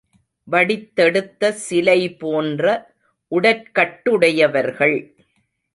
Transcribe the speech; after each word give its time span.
வடித்தெடுத்த 0.47 1.51
சிலை 1.65 1.99
போன்ற 2.15 2.65
உடற்கட்டுடையவர்கள். 3.31 4.97